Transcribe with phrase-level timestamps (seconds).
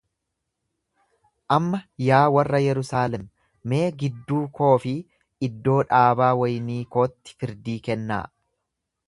[1.57, 3.27] Amma yaa warra Yerusaalem
[3.73, 4.95] mee gidduu koo fi
[5.51, 8.23] iddoo dhaabaa waynii kootti firdii kennaa.